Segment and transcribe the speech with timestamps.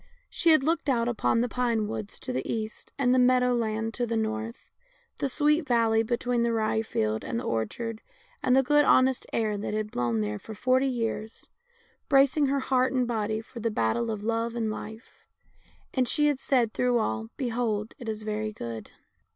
[0.31, 3.93] She had looked out upon the pine woods to the east and the meadow land
[3.93, 4.71] to the north,
[5.19, 8.01] the sweet valley between the rye field and the orchard,
[8.41, 11.47] and the good honest air that had blown there for forty years,
[12.09, 15.27] bracing her heart and body for the battle of love and life,
[15.93, 18.89] and she had said through all, Behold it is very good.